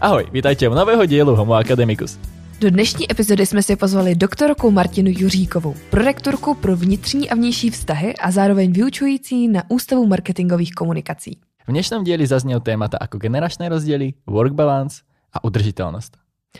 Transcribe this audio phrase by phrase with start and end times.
[0.00, 2.18] Ahoj, vítajte u nového dílu Homo Academicus.
[2.60, 8.16] Do dnešní epizody jsme si pozvali doktorku Martinu Juříkovou, prorektorku pro vnitřní a vnější vztahy
[8.16, 11.38] a zároveň vyučující na Ústavu marketingových komunikací.
[11.66, 15.02] V dnešnom dieli zazněl témata ako generačné rozdiely, work balance
[15.32, 16.16] a udržitelnost.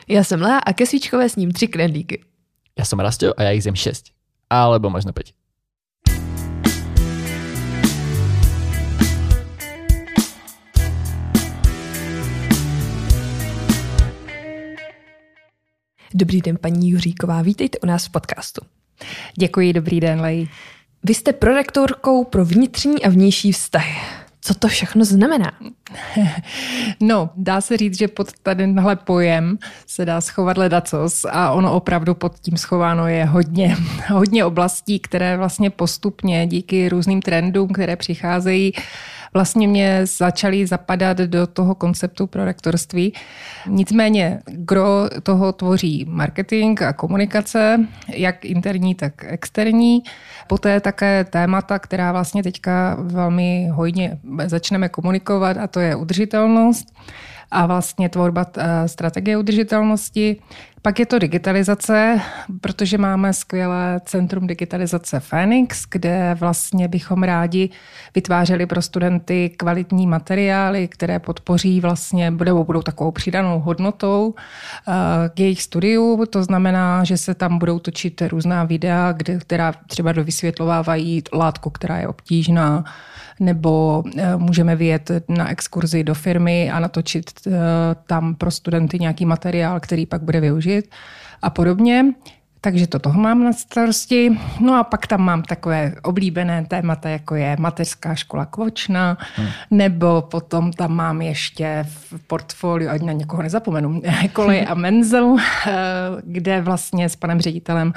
[0.08, 2.22] Já jsem Lea a ke svíčkové s ním tři knedlíky.
[2.78, 4.14] Ja som Rastio a ja ich zjem 6.
[4.50, 5.34] Alebo možno 5.
[16.14, 18.60] Dobrý den, paní Juříková, vítejte u nás v podcastu.
[19.34, 20.48] Děkuji, dobrý den, Lej.
[21.02, 23.96] Vy jste prorektorkou pro vnitřní a vnější vztahy.
[24.40, 25.52] Co to všechno znamená?
[27.00, 32.14] No, dá se říct, že pod tadyhle pojem se dá schovat ledacos a ono opravdu
[32.14, 33.76] pod tím schováno je hodně,
[34.08, 38.72] hodně oblastí, které vlastně postupně díky různým trendům, které přicházejí,
[39.34, 43.12] vlastně mě začaly zapadat do toho konceptu pro rektorství.
[43.66, 50.02] Nicméně gro toho tvoří marketing a komunikace, jak interní, tak externí.
[50.46, 56.86] Poté také témata, která vlastně teďka velmi hojně začneme komunikovat a to je udržitelnost
[57.50, 60.36] a vlastně tvorba eh, strategie udržitelnosti.
[60.88, 62.20] Pak je to digitalizace,
[62.60, 67.70] protože máme skvělé centrum digitalizace Phoenix, kde vlastně bychom rádi
[68.14, 74.34] vytvářeli pro studenty kvalitní materiály, které podpoří vlastně, budou, budou takovou přidanou hodnotou
[74.88, 74.92] eh,
[75.28, 76.26] k jejich studiu.
[76.30, 81.96] To znamená, že se tam budou točit různá videa, kde, která třeba dovysvětlovávají látku, která
[81.96, 82.84] je obtížná,
[83.40, 87.50] nebo eh, můžeme vyjet na exkurzi do firmy a natočit eh,
[88.06, 90.90] tam pro studenty nějaký materiál, který pak bude využit
[91.42, 92.04] a podobně.
[92.60, 94.38] Takže to toho mám na starosti.
[94.60, 99.48] No a pak tam mám takové oblíbené témata, jako je mateřská škola Kvočna, hmm.
[99.70, 104.02] nebo potom tam mám ještě v portfoliu, ať na někoho nezapomenu,
[104.32, 105.72] kolej a menzel, eh,
[106.24, 107.92] kde vlastně s panem ředitelem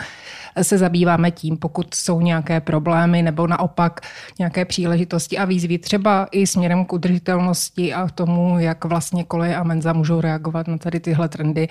[0.62, 4.02] se zabýváme tím, pokud jsou nějaké problémy nebo naopak
[4.40, 9.63] nějaké příležitosti a výzvy, třeba i směrem k udržitelnosti a tomu, jak vlastně koleje a
[9.63, 11.68] menza můžou reagovat na tady tyhle trendy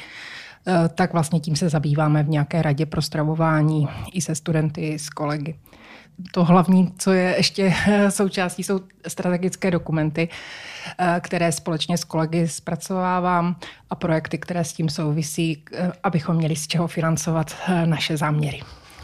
[0.94, 5.58] tak vlastně tím se zabýváme v nějaké radě pro stravování i se studenty, s kolegy.
[6.32, 10.28] To hlavní, co je ještě eh, součástí, jsou strategické dokumenty,
[10.98, 13.56] eh, které společně s kolegy zpracovávám
[13.90, 15.64] a projekty, které s tím souvisí,
[16.02, 18.60] abychom měli z čeho financovat naše záměry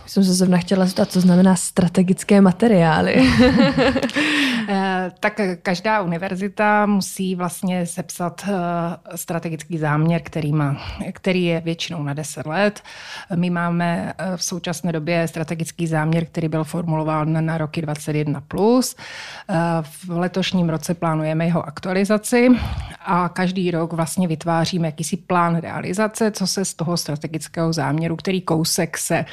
[0.06, 3.16] jsem se zrovna chtěla zeptat, co znamená strategické materiály.
[4.68, 10.76] Eh, tak každá univerzita musí vlastně sepsat eh, strategický záměr, který, má,
[11.12, 12.82] který je většinou na 10 let.
[13.34, 18.42] My máme eh, v současné době strategický záměr, který byl formulován na roky 21+.
[18.48, 18.96] Plus.
[19.82, 22.48] V letošním roce plánujeme jeho aktualizaci
[23.06, 28.40] a každý rok vlastně vytváříme jakýsi plán realizace, co se z toho strategického záměru, který
[28.40, 29.24] kousek se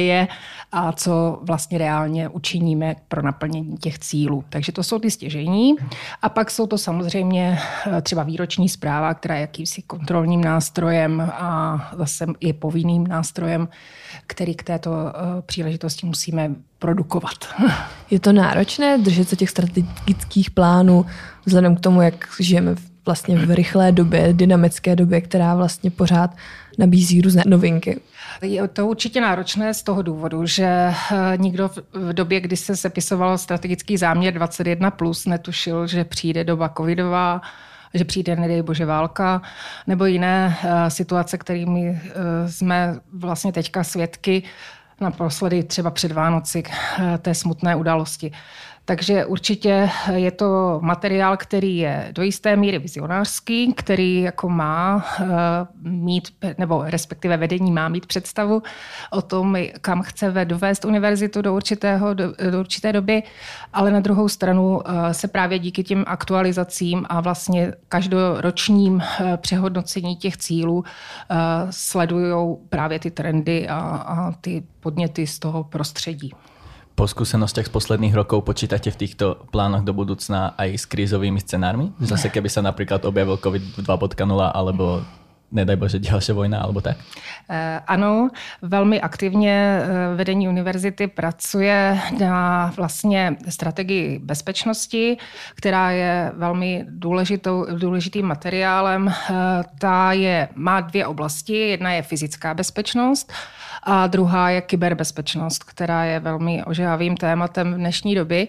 [0.00, 0.28] uděje
[0.72, 4.44] a co vlastně reálně učiníme pro naplnění těch cílů.
[4.48, 5.74] Takže to jsou ty stěžení.
[6.22, 11.90] A pak jsou to samozřejmě eh, třeba výroční zpráva, která je jakýmsi kontrolním nástrojem a
[11.96, 13.68] zase je povinným nástrojem,
[14.26, 17.38] který k této eh, příležitosti musíme produkovat.
[18.10, 21.06] Je to náročné držet se těch strategických plánů
[21.44, 26.30] vzhledem k tomu, jak žijeme v vlastně v rychlé době, dynamické době, která vlastně pořád
[26.78, 28.00] nabízí různé novinky.
[28.42, 30.94] Je to určitě náročné z toho důvodu, že eh,
[31.36, 37.40] nikdo v době, kdy se sepisoval strategický záměr 21+, plus, netušil, že přijde doba covidová,
[37.94, 39.42] že přijde, nedej bože, válka,
[39.86, 44.42] nebo jiné eh, situace, kterými eh, jsme vlastně teďka svědky,
[45.00, 46.62] naposledy třeba před Vánoci
[47.18, 48.32] té smutné události.
[48.90, 55.26] Takže určitě je to materiál, který je do jisté míry vizionářský, který jako má eh,
[55.82, 56.28] mít,
[56.58, 58.62] nebo respektive vedení má mít představu
[59.10, 63.22] o tom, kam chce dovést univerzitu do, určitého, do, do určité doby,
[63.72, 70.16] ale na druhou stranu eh, se právě díky těm aktualizacím a vlastně každoročním eh, přehodnocení
[70.16, 70.84] těch cílů
[71.70, 76.32] sledují právě ty trendy a, a ty podněty z toho prostředí.
[77.00, 81.96] Po skúsenostiach z posledných rokov počítate v týchto plánoch do budúcna aj s krízovými scenármi?
[81.96, 85.00] Zase keby sa napríklad objavil COVID 2.0 alebo
[85.52, 86.96] nedaj bože, ďalšia vojna alebo tak?
[87.50, 88.30] Eh, ano,
[88.62, 95.16] velmi aktivně eh, vedení univerzity pracuje na vlastně strategii bezpečnosti,
[95.54, 99.08] která je velmi důležitou, důležitým materiálem.
[99.08, 99.34] Eh,
[99.78, 101.68] ta je, má dvě oblasti.
[101.68, 103.32] Jedna je fyzická bezpečnost,
[103.82, 108.48] a druhá je kyberbezpečnost, která je velmi ožehavým tématem v dnešní doby.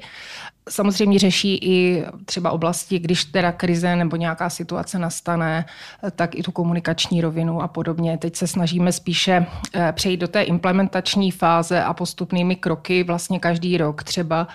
[0.69, 5.65] Samozřejmě řeší i třeba oblasti, když teda krize nebo nějaká situace nastane,
[6.15, 8.17] tak i tu komunikační rovinu a podobně.
[8.17, 13.77] Teď se snažíme spíše eh, přejít do té implementační fáze a postupnými kroky vlastně každý
[13.77, 14.47] rok třeba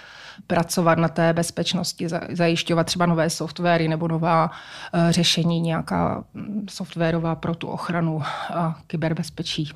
[0.47, 4.51] pracovat na té bezpečnosti, zajišťovat třeba nové softwary nebo nová
[4.93, 8.23] eh, řešení, nějaká hm, softwarová pro tu ochranu
[8.55, 9.71] a kyberbezpečí.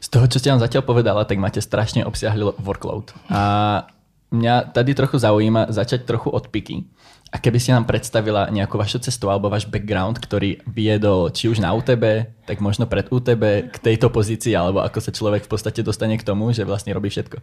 [0.00, 3.14] Z toho, co jste nám zatím povedala, tak máte strašně obsiahlý workload.
[3.30, 3.86] A
[4.32, 6.84] mňa tady trochu zaujíma začať trochu od piky.
[7.32, 11.64] A keby si nám predstavila nejakú vašu cestu alebo váš background, ktorý viedol či už
[11.64, 15.80] na UTB, tak možno pred UTB k tejto pozícii, alebo ako sa človek v podstate
[15.80, 17.40] dostane k tomu, že vlastne robí všetko.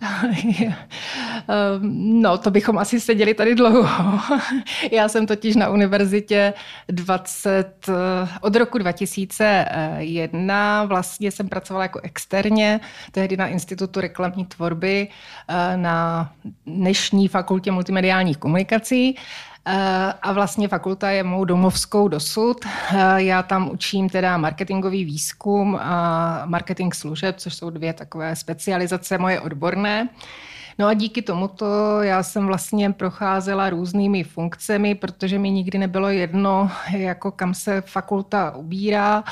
[1.48, 4.20] Ehm, no, to bychom asi seděli tady dlouho.
[4.92, 6.54] Já jsem totiž na univerzitě
[6.88, 7.92] 20, eh,
[8.40, 12.80] od roku 2001 vlastně jsem pracovala jako externě,
[13.12, 15.08] tehdy na Institutu reklamní tvorby
[15.48, 16.30] eh, na
[16.66, 19.16] dnešní fakultě multimediálních komunikací.
[19.66, 22.56] Eh, a vlastně fakulta je mou domovskou dosud.
[23.16, 29.40] Já tam učím teda marketingový výzkum a marketing služeb, což jsou dvě takové specializace moje
[29.40, 30.08] odborné.
[30.80, 31.66] No a díky tomuto
[32.02, 38.56] já jsem vlastně procházela různými funkcemi, protože mi nikdy nebylo jedno, jako kam se fakulta
[38.56, 39.24] ubírá.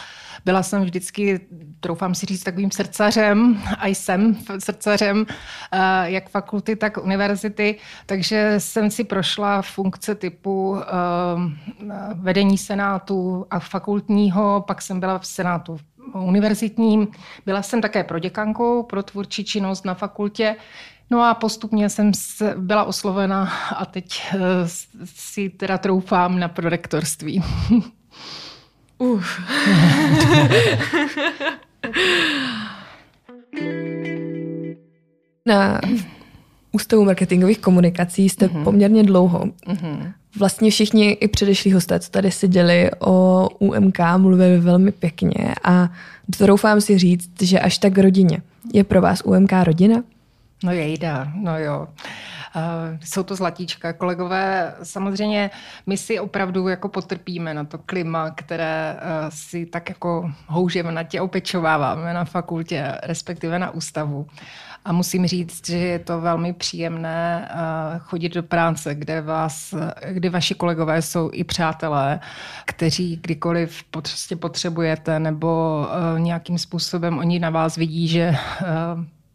[0.45, 1.41] Byla jsem vždycky,
[1.81, 5.27] troufám si říct, takovým srdcařem a jsem srdcařem
[5.73, 10.85] eh, jak fakulty, tak univerzity, takže jsem si prošla funkce typu eh,
[12.15, 15.79] vedení senátu a fakultního, pak jsem byla v senátu
[16.15, 17.09] univerzitním.
[17.47, 20.57] Byla jsem také proděkankou pro tvůrčí činnost na fakultě.
[21.11, 22.13] No a postupně jsem
[22.57, 24.39] byla oslovena a teď eh,
[25.05, 27.43] si teda troufám na prorektorství.
[28.99, 29.41] Uf.
[35.47, 35.81] na
[36.73, 38.65] Ústavu marketingových komunikací jste uh-huh.
[38.65, 39.45] poměrně dlouho.
[39.45, 40.13] Uh-huh.
[40.39, 45.89] Vlastně všichni i předešlí hosté, co tady seděli o UMK, mluvili velmi pěkně a
[46.47, 48.43] doufám si říct, že až tak rodině.
[48.75, 50.03] Je pro vás UMK rodina?
[50.65, 51.89] No jejda, no jo.
[52.57, 52.63] Uh,
[53.05, 53.93] jsou to zlatíčka.
[53.93, 55.51] Kolegové, samozřejmě
[55.87, 61.03] my si opravdu jako potrpíme na to klima, které uh, si tak jako houžeme na
[61.03, 64.27] tě opečováváme na fakultě, respektive na ústavu.
[64.85, 69.75] A musím říct, že je to velmi příjemné uh, chodit do práce, kde, vás,
[70.11, 72.21] kde vaši kolegové jsou i přátelé,
[72.65, 73.85] kteří kdykoliv
[74.39, 75.87] potřebujete nebo
[76.19, 78.37] nějakým způsobem oni na vás vidí, že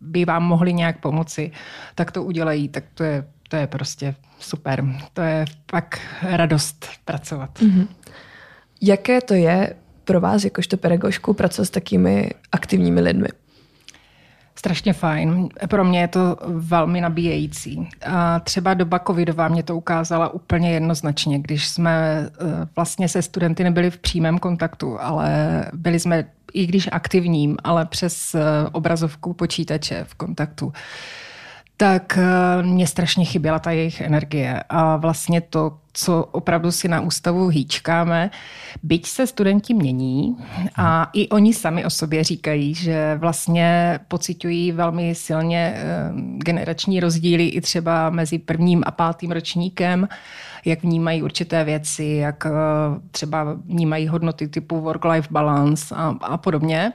[0.03, 1.51] by vám mohli nějak pomoci,
[1.95, 4.85] tak to udělají, tak to je, to je prostě super.
[5.13, 7.59] To je pak radost pracovat.
[7.59, 7.87] Mm-hmm.
[8.81, 13.27] Jaké to je pro vás, jakožto pedagožku, pracovat s takými aktivními lidmi?
[14.63, 15.49] Strašně fajn.
[15.69, 17.89] Pro mě je to velmi nabíjející.
[18.05, 22.45] A třeba doba covidová mě to ukázala úplně jednoznačně, když jsme eh,
[22.75, 28.35] vlastně se studenty nebyli v přímém kontaktu, ale byli jsme, i když aktivním, ale přes
[28.35, 30.73] eh, obrazovku počítače v kontaktu
[31.77, 34.63] tak eh, mě strašně chyběla ta jejich energie.
[34.69, 38.31] A vlastně to, co opravdu si na ústavu hýčkáme,
[38.83, 40.37] byť se studenti mění
[40.75, 47.47] a i oni sami o sobě říkají, že vlastně pocitují velmi silně eh, generační rozdíly
[47.47, 50.07] i třeba mezi prvním a pátým ročníkem,
[50.65, 52.49] jak vnímají určité věci, jak eh,
[53.11, 56.91] třeba vnímají hodnoty typu work-life balance a, a podobně.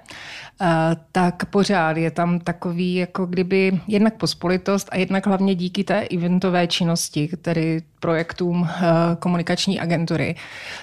[0.60, 6.00] Eh, tak pořád je tam takový, jako kdyby jednak pospolitost a jednak hlavně díky té
[6.08, 8.82] eventové činnosti, tedy projektům eh,
[9.18, 10.34] komunikační agentury,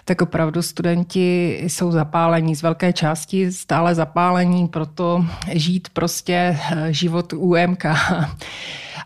[0.05, 7.85] tak opravdu studenti jsou zapálení z velké části, stále zapálení, proto žít prostě život UMK.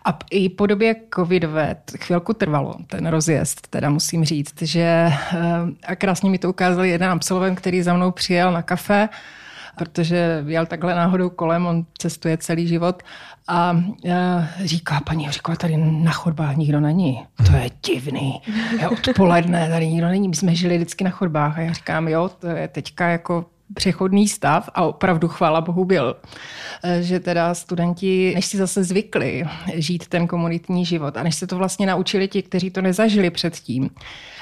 [0.05, 5.11] A i po době covidové chvilku trvalo ten rozjezd, teda musím říct, že
[5.87, 9.09] a krásně mi to ukázal jeden absolvent, který za mnou přijel na kafe
[9.79, 13.03] protože jel takhle náhodou kolem, on cestuje celý život
[13.47, 13.83] a
[14.63, 17.25] říká, paní říká, tady na chodbách nikdo není.
[17.45, 18.41] To je divný.
[18.79, 20.27] Je odpoledne, tady nikdo není.
[20.27, 24.27] My jsme žili vždycky na chodbách a já říkám, jo, to je teďka jako přechodný
[24.27, 26.15] stav a opravdu chvála Bohu byl,
[27.01, 31.57] že teda studenti, než si zase zvykli žít ten komunitní život a než se to
[31.57, 33.89] vlastně naučili ti, kteří to nezažili předtím,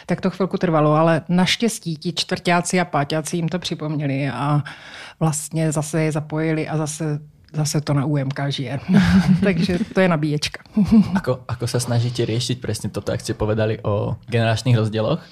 [0.05, 4.63] tak to chvilku trvalo, ale naštěstí ti čtvrtáci a páťáci jim to připomněli a
[5.19, 7.19] vlastně zase je zapojili a zase
[7.53, 8.79] zase to na UMK žije.
[9.43, 10.62] Takže to je nabíječka.
[11.19, 15.24] ako, ako sa snažíte riešiť presne toto, ak ste povedali o generačných rozdieloch?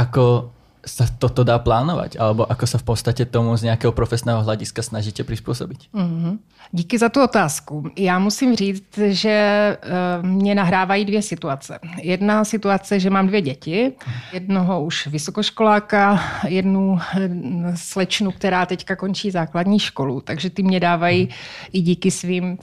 [0.00, 0.50] Ako
[0.86, 2.16] sa toto dá plánovať?
[2.16, 5.78] Alebo ako sa v podstatě tomu z nějakého profesného hlediska snažíte přizpůsobit?
[5.94, 6.38] Mm-hmm.
[6.72, 7.90] Díky za tu otázku.
[7.96, 9.76] Já musím říct, že
[10.20, 11.78] uh, mě nahrávají dvě situace.
[12.02, 13.92] Jedna situace, že mám dvě děti,
[14.32, 17.30] jednoho už vysokoškoláka, jednu eh,
[17.74, 21.28] slečnu, která teďka končí základní školu, takže ty mě dávají
[21.72, 22.58] i díky svým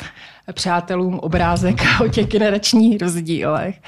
[0.53, 1.75] přátelům obrázek
[2.05, 3.81] o těch generačních rozdílech.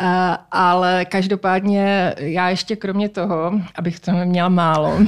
[0.00, 4.98] Eh, ale každopádně já ještě kromě toho, abych to měla málo,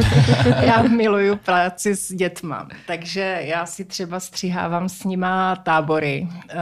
[0.60, 2.68] já miluju práci s dětma.
[2.86, 6.56] Takže já si třeba stříhávám s nima tábory eh,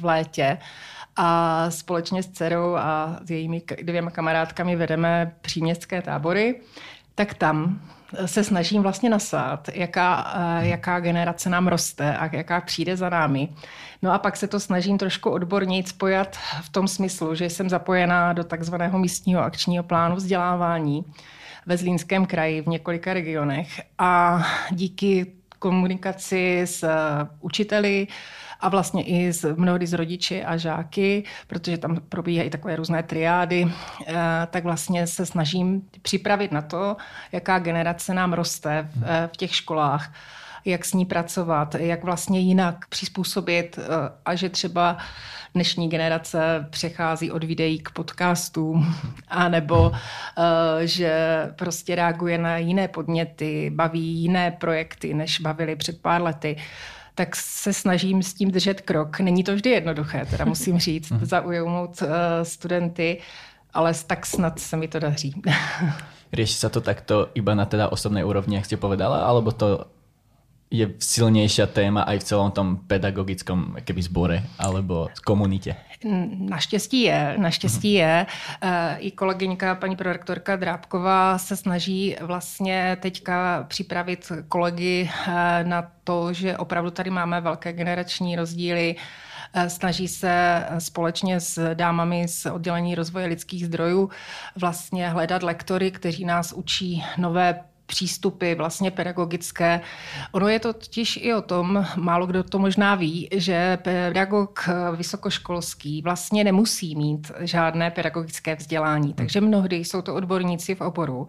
[0.00, 0.58] v létě
[1.16, 6.60] a společně s dcerou a s jejími dvěma kamarádkami vedeme příměstské tábory,
[7.14, 7.80] tak tam
[8.26, 13.48] se snažím vlastně nasát, jaká, eh, jaká generace nám roste a jaká přijde za námi.
[14.02, 18.32] No a pak se to snažím trošku odborněji spojat v tom smyslu, že jsem zapojená
[18.32, 21.04] do takzvaného místního akčního plánu vzdělávání
[21.66, 25.26] ve Zlínském kraji v několika regionech a díky
[25.58, 26.88] komunikaci s
[27.40, 28.06] učiteli,
[28.62, 33.72] a vlastně i s, mnohdy s rodiči a žáky, protože tam probíhají takové různé triády,
[34.06, 34.14] eh,
[34.50, 36.96] tak vlastně se snažím připravit na to,
[37.32, 40.12] jaká generace nám roste v, eh, v těch školách
[40.64, 43.82] jak s ní pracovat, jak vlastně jinak přizpůsobit eh,
[44.24, 44.96] a že třeba
[45.54, 48.94] dnešní generace přechází od videí k podcastům,
[49.28, 49.92] anebo
[50.84, 51.12] že
[51.56, 56.56] prostě reaguje na jiné podněty, baví jiné projekty, než bavili před pár lety
[57.14, 59.20] tak se snažím s tím držet krok.
[59.20, 61.24] Není to vždy jednoduché, teda musím říct, mhm.
[61.24, 62.08] zaujmout uh,
[62.42, 63.18] studenty,
[63.74, 65.42] ale tak snad se mi to daří.
[66.32, 69.84] Rieši sa to takto iba na teda osobnej úrovni, jak ste povedala, alebo to
[70.72, 75.76] je silnější téma aj v celom tom pedagogickom keby zbore alebo komunitě?
[76.38, 78.26] Naštěstí je, naštěstí je.
[78.62, 86.32] Eh, I kolegyňka, paní prorektorka Drábková se snaží vlastně teďka připravit kolegy eh, na to,
[86.32, 88.96] že opravdu tady máme velké generační rozdíly,
[89.54, 94.10] eh, snaží se společně s dámami z oddělení rozvoje lidských zdrojů
[94.56, 97.60] vlastně hledat lektory, kteří nás učí nové
[97.92, 99.80] přístupy vlastně pedagogické.
[100.32, 106.02] Ono je to totiž i o tom, málo kdo to možná ví, že pedagog vysokoškolský
[106.02, 111.28] vlastně nemusí mít žádné pedagogické vzdělání, takže mnohdy jsou to odborníci v oboru,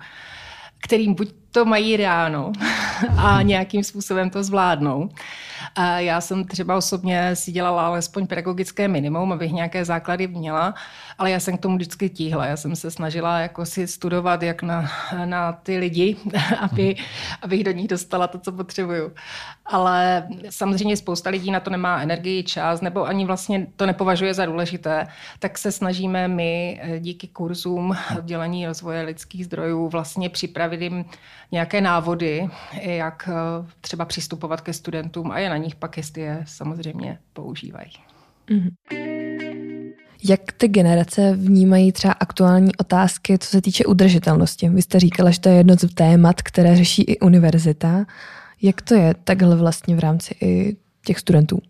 [0.80, 2.52] kterým buď to mají ráno
[3.18, 5.10] a nějakým způsobem to zvládnou.
[5.76, 10.74] A já jsem třeba osobně si dělala alespoň pedagogické minimum, abych nějaké základy měla,
[11.18, 12.46] ale já jsem k tomu vždycky tíhla.
[12.46, 14.92] Já jsem se snažila jako si studovat jak na,
[15.26, 16.18] na ty lidi,
[16.60, 16.96] aby,
[17.42, 19.12] abych do nich dostala to, co potřebuju.
[19.66, 24.46] Ale samozřejmě spousta lidí na to nemá energii, čas, nebo ani vlastně to nepovažuje za
[24.46, 25.08] důležité,
[25.40, 31.06] tak se snažíme my díky kurzům oddělení rozvoje lidských zdrojů vlastně připravit jim
[31.52, 32.50] nějaké návody,
[32.82, 37.92] jak eh, třeba přistupovat ke studentům a je na nich pak, jestli je samozřejmě používají.
[38.48, 39.94] Mm-hmm.
[40.24, 44.70] Jak ty generace vnímají třeba aktuální otázky, co se týče udržitelnosti?
[44.70, 48.06] Vy jste říkala, že to je jedno z témat, které řeší i univerzita.
[48.62, 51.62] Jak to je takhle vlastně v rámci i těch studentů?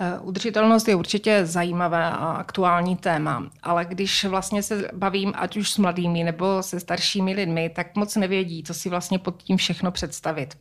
[0.00, 5.70] Eh, udržitelnost je určitě zajímavé a aktuální téma, ale když vlastně se bavím ať už
[5.70, 9.90] s mladými nebo se staršími lidmi, tak moc nevědí, co si vlastně pod tím všechno
[9.90, 10.58] představit.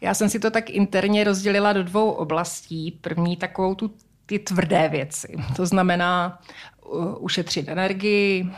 [0.00, 2.98] Já jsem si to tak interně rozdělila do dvou oblastí.
[3.00, 3.94] První takovou tu
[4.26, 5.36] ty tvrdé věci.
[5.56, 6.38] To znamená
[7.18, 8.50] ušetřit energii, uh,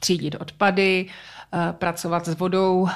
[0.00, 2.88] třídit odpady, uh, pracovat s vodou,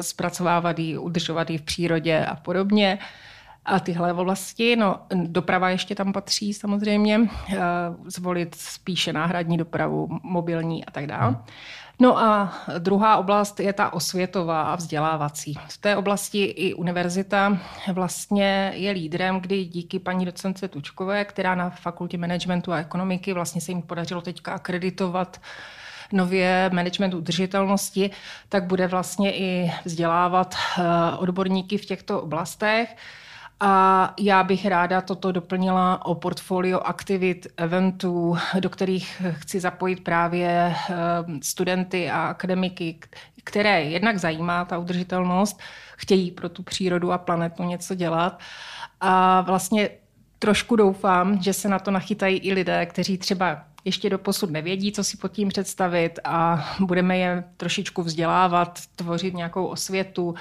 [0.00, 2.98] zpracovávat ji, udržovat ji v přírodě a podobně.
[3.64, 7.20] A tyhle oblasti, no doprava ještě tam patří samozřejmě,
[8.06, 11.36] zvolit spíše náhradní dopravu, mobilní a tak dále.
[11.98, 15.54] No a druhá oblast je ta osvětová a vzdělávací.
[15.68, 17.58] V té oblasti i univerzita
[17.92, 23.60] vlastně je lídrem, kdy díky paní docence Tučkové, která na fakultě managementu a ekonomiky vlastně
[23.60, 25.40] se jim podařilo teďka akreditovat
[26.12, 28.10] nově management udržitelnosti,
[28.48, 30.82] tak bude vlastně i vzdělávat eh,
[31.16, 32.96] odborníky v těchto oblastech.
[33.60, 40.48] A já bych ráda toto doplnila o portfolio aktivit, eventů, do kterých chci zapojit právě
[40.50, 40.94] eh,
[41.42, 42.98] studenty a akademiky,
[43.44, 45.60] které jednak zajímá ta udržitelnost,
[45.96, 48.40] chtějí pro tu přírodu a planetu něco dělat.
[49.00, 49.90] A vlastně
[50.38, 54.92] trošku doufám, že se na to nachytají i lidé, kteří třeba ještě do posud nevědí,
[54.92, 60.34] co si pod tím představit a budeme je trošičku vzdělávat, tvořit nějakou osvětu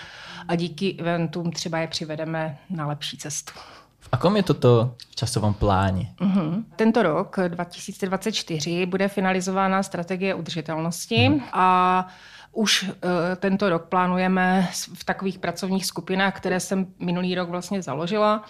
[0.48, 3.54] a díky eventům třeba je přivedeme na lepší cestu.
[4.00, 6.14] V akom je toto v časovom pláně?
[6.20, 6.64] Uh-huh.
[6.76, 11.42] Tento rok 2024 bude finalizována strategie udržitelnosti uh-huh.
[11.54, 12.08] a
[12.56, 12.90] už uh,
[13.36, 18.44] tento rok plánujeme v takových pracovních skupinách, které jsem minulý rok vlastně založila,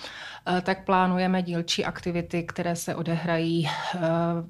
[0.47, 4.01] uh, tak plánujeme dílčí aktivity, které se odehrají uh,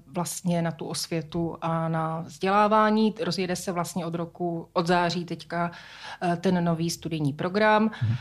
[0.07, 3.15] vlastně na tu osvětu a na vzdělávání.
[3.21, 5.71] Rozjede se vlastně od roku, od září teďka
[6.41, 8.15] ten nový studijní program, hmm.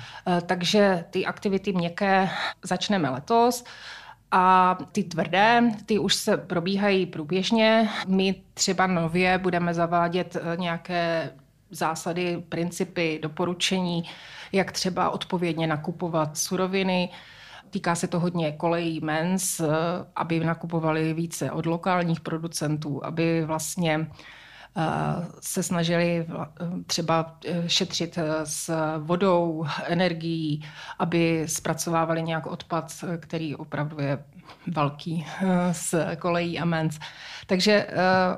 [0.46, 2.30] takže ty aktivity měkké
[2.62, 3.64] začneme letos.
[4.36, 7.88] A ty tvrdé, ty už se probíhají průběžně.
[8.06, 11.30] My třeba nově budeme zavádět eh, nějaké
[11.70, 14.04] zásady, principy, doporučení,
[14.52, 17.08] jak třeba odpovědně nakupovat suroviny.
[17.70, 19.66] Týká se to hodně kolejí mens, eh,
[20.16, 24.06] aby nakupovali více od lokálních producentů, aby vlastně
[25.40, 26.26] se snažili
[26.86, 30.64] třeba e, šetřit s vodou, energií,
[30.98, 34.24] aby zpracovávali nějak odpad, který opravdu je
[34.66, 35.26] velký
[35.72, 36.98] z kolejí a mens.
[37.46, 37.86] Takže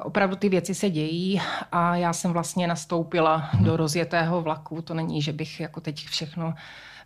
[0.03, 1.41] opravdu ty věci se dějí
[1.73, 4.83] a já jsem vlastně nastoupila do rozjetého vlaku.
[4.83, 6.55] To není, že bych jako teď všechno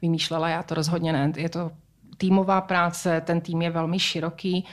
[0.02, 1.32] vymýšlela, já to rozhodně ne.
[1.36, 1.70] Je to
[2.20, 4.64] týmová práce, ten tým je velmi široký.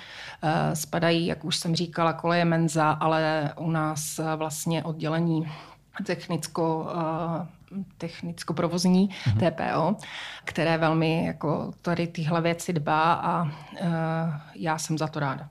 [0.43, 5.51] Eh, spadají, jak už jsem říkala, koleje menza, ale u nás eh, vlastně oddělení
[6.05, 7.47] technicko, eh,
[7.97, 9.51] technicko-provozní mm-hmm.
[9.51, 9.95] TPO,
[10.45, 13.51] které velmi jako tady tyhle věci dbá a
[14.55, 15.49] já jsem za to ráda.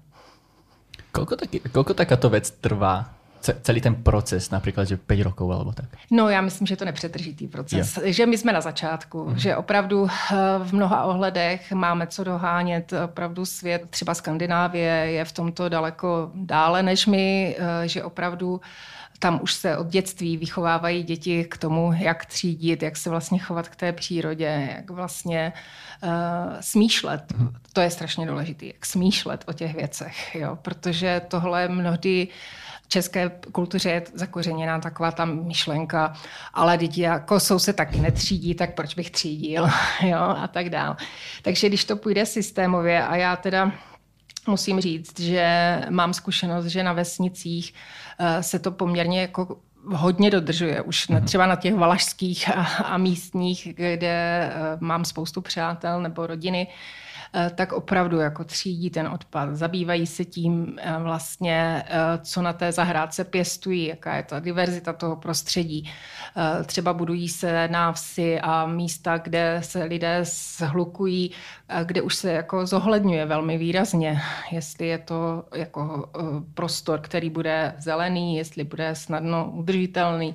[1.13, 3.16] Kolko, taky, kolko takáto věc trvá?
[3.41, 5.85] Celý ten proces, například, že 5 rokov alebo tak?
[6.11, 7.99] No, já myslím, že to nepřetržitý proces.
[8.03, 8.13] Je.
[8.13, 9.39] Že my jsme na začátku, mm.
[9.39, 12.93] že opravdu eh, v mnoha ohledech máme co dohánět.
[13.05, 18.61] Opravdu svět, třeba Skandinávie, je v tomto daleko dále než my, eh, že opravdu
[19.19, 23.69] tam už se od dětství vychovávají děti k tomu, jak třídit, jak se vlastně chovat
[23.69, 25.53] k té přírodě, jak vlastně
[26.03, 26.11] uh,
[26.61, 27.33] smýšlet.
[27.37, 27.49] Mm.
[27.73, 30.59] To je strašně důležité, jak smýšlet o těch věcech, jo?
[30.63, 32.35] protože tohle mnohdy uh,
[32.89, 36.13] české kultuře je zakořeněná taková ta myšlenka,
[36.55, 39.69] ale děti jako jsou se taky netřídí, tak proč bych třídil,
[40.03, 40.97] jo, a tak dál.
[41.43, 43.73] Takže když to půjde systémově a já teda
[44.47, 47.75] musím říct, že mám zkušenost, že na vesnicích
[48.19, 50.83] eh, se to poměrně jako hodně dodržuje.
[50.83, 51.25] Už mhm.
[51.25, 56.67] třeba na těch valašských a, a místních, kde eh, mám spoustu přátel nebo rodiny,
[57.55, 59.55] tak opravdu jako třídí ten odpad.
[59.57, 64.93] Zabývají se tím eh, vlastně, eh, co na té zahrádce pěstují, jaká je ta diverzita
[64.93, 65.91] toho prostředí.
[66.67, 71.31] Třeba budují se návsi a místa, kde se lidé zhlukují,
[71.85, 74.21] kde už se jako zohledňuje velmi výrazně,
[74.51, 76.11] jestli je to jako
[76.55, 80.35] prostor, který bude zelený, jestli bude snadno udržitelný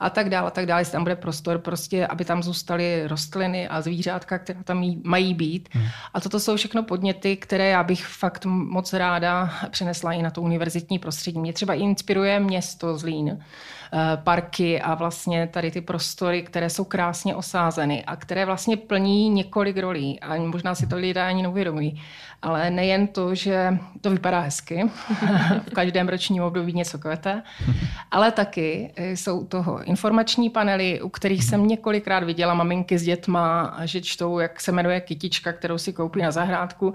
[0.00, 3.68] a tak dále, a tak dále, jestli tam bude prostor, prostě, aby tam zůstaly rostliny
[3.68, 5.68] a zvířátka, které tam mají být.
[5.72, 5.86] Hmm.
[6.14, 10.42] A toto jsou všechno podněty, které já bych fakt moc ráda přenesla i na to
[10.42, 11.38] univerzitní prostředí.
[11.38, 17.34] Mě třeba inspiruje město Zlín, eh, parky a vlastně tady ty prostory, které jsou krásně
[17.34, 22.02] osázeny a které vlastně plní několik rolí a možná si to lidé ani neuvědomují.
[22.42, 24.90] Ale nejen to, že to vypadá hezky,
[25.70, 27.42] v každém ročním období něco kvete,
[28.10, 34.00] ale taky jsou toho informační panely, u kterých jsem několikrát viděla maminky s dětma, že
[34.00, 36.92] čtou, jak se jmenuje kytička, kterou si koupí na zahrádku,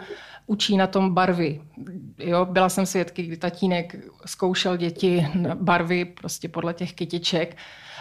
[0.47, 1.61] učí na tom barvy.
[2.19, 7.55] Jo, byla jsem svědky, kdy tatínek zkoušel děti barvy prostě podle těch kytiček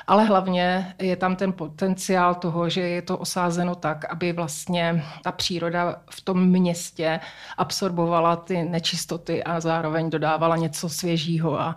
[0.07, 5.33] ale hlavně je tam ten potenciál toho, že je to osázeno tak, aby vlastně ta
[5.33, 7.21] příroda v tom městě
[7.59, 11.77] absorbovala ty nečistoty a zároveň dodávala něco svěžího a,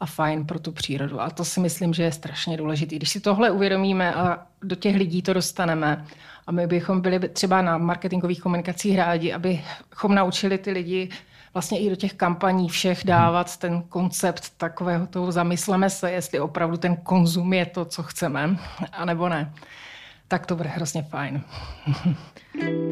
[0.00, 1.20] a fajn pro tu přírodu.
[1.20, 2.96] A to si myslím, že je strašně důležité.
[2.96, 6.06] Když si tohle uvědomíme a do těch lidí to dostaneme,
[6.46, 11.08] a my bychom byli třeba na marketingových komunikacích rádi, abychom naučili ty lidi
[11.54, 16.76] vlastně i do těch kampaní všech dávat ten koncept takového toho zamysleme se, jestli opravdu
[16.76, 18.58] ten konzum je to, co chceme,
[18.92, 19.52] anebo ne.
[20.28, 21.42] Tak to bude hrozně fajn.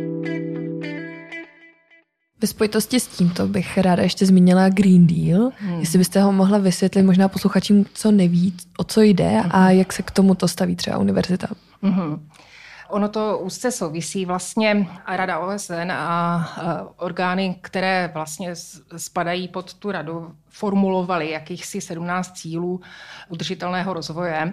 [2.44, 5.50] Ve spojitosti s tímto bych ráda ještě zmínila Green Deal.
[5.59, 5.80] Hmm.
[5.80, 9.50] Jestli byste ho mohla vysvětlit možná posluchačům, co neví, o co jde hmm.
[9.54, 11.46] a jak se k tomuto staví třeba univerzita.
[11.83, 12.28] Hmm.
[12.88, 18.54] Ono to úzce souvisí vlastně Rada OSN a orgány, které vlastně
[18.96, 22.80] spadají pod tu radu, formulovaly jakýchsi 17 cílů
[23.28, 24.52] udržitelného rozvoje.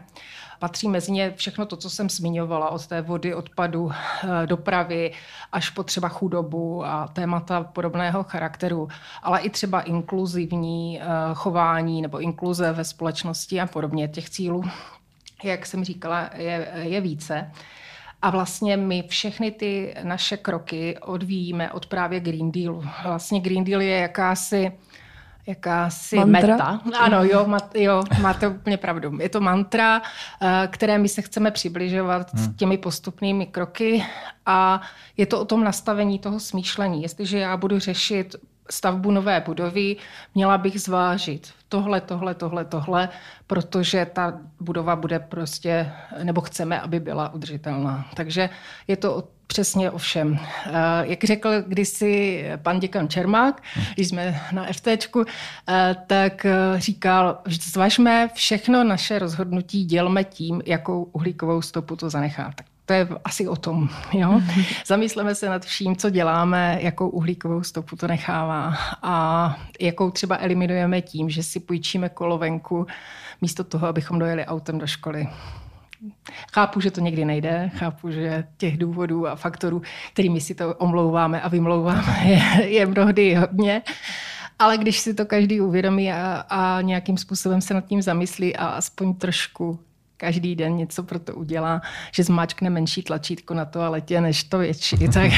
[0.62, 5.12] Patří mezi ně všechno to, co jsem zmiňovala, od té vody, odpadu, eh, dopravy,
[5.52, 8.88] až po třeba chudobu a témata podobného charakteru,
[9.24, 14.08] ale i třeba inkluzivní eh, chování nebo inkluze ve společnosti a podobně.
[14.08, 14.63] Těch cílů,
[15.43, 17.52] jak jsem říkala, je, je více.
[18.21, 22.84] A vlastně my všechny ty naše kroky odvíjíme od právě Green Dealu.
[23.04, 24.71] Vlastně Green Deal je jakási
[25.47, 26.41] jakási mantra?
[26.41, 26.82] meta.
[26.99, 29.17] Ano, jo, mat, jo, máte úplně pravdu.
[29.21, 30.01] Je to mantra,
[30.41, 32.54] eh, které my se chceme přibližovat hmm.
[32.54, 34.06] těmi postupnými kroky
[34.45, 34.82] a
[35.17, 37.01] je to o tom nastavení toho smýšlení.
[37.01, 38.36] Jestliže já budu řešit
[38.69, 39.95] stavbu nové budovy,
[40.36, 43.10] měla bych zvážit tohle, tohle, tohle, tohle,
[43.47, 45.91] protože ta budova bude prostě,
[46.24, 48.06] nebo chceme, aby byla udržitelná.
[48.15, 48.50] Takže
[48.88, 50.39] je to přesně o všem.
[50.39, 50.71] Eh,
[51.02, 53.63] jak řekl kdysi pan děkan Čermák,
[53.95, 55.26] když jsme na FTčku,
[55.69, 62.10] eh, tak eh, říkal, že zvažme všechno naše rozhodnutí, dělme tím, jakou uhlíkovou stopu to
[62.10, 62.54] zanechá.
[62.91, 63.89] To je asi o tom.
[64.13, 64.41] Jo?
[64.86, 71.01] Zamysleme se nad vším, co děláme, jakou uhlíkovou stopu to nechává a jakou třeba eliminujeme
[71.01, 72.88] tím, že si půjčíme kolovenku
[73.41, 75.27] místo toho, abychom dojeli autem do školy.
[76.54, 79.82] Chápu, že to někdy nejde, chápu, že těch důvodů a faktorů,
[80.13, 83.82] kterými si to omlouváme a vymlouváme, je, je mnohdy hodně.
[84.60, 88.65] Ale když si to každý uvědomí a, a nějakým způsobem se nad tím zamyslí a
[88.65, 89.80] aspoň trošku
[90.21, 91.81] každý den něco pro to udělá,
[92.12, 95.31] že zmáčkne menší tlačítko na toaletě než to větší, tak,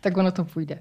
[0.00, 0.78] tak ono to půjde.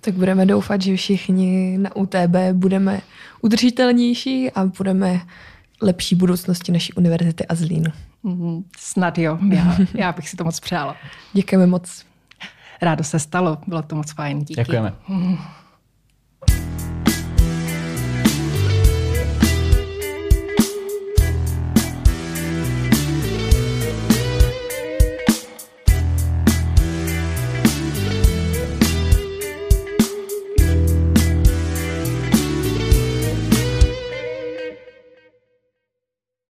[0.00, 3.00] Tak budeme doufat, že všichni na UTB budeme
[3.40, 5.20] udržitelnější a budeme
[5.82, 7.92] lepší budoucnosti naší univerzity a Zlínu.
[8.22, 10.96] Mm, snad jo, já, já bych si to moc přála.
[11.32, 12.04] Děkujeme moc.
[12.82, 14.38] Rádo se stalo, bylo to moc fajn.
[14.38, 14.54] Díky.
[14.54, 14.92] Děkujeme.
[15.08, 15.38] Mm.